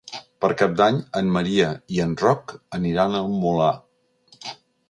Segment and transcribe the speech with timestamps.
[0.43, 3.73] Per Cap d'Any en Maria i en Roc aniran al Molar.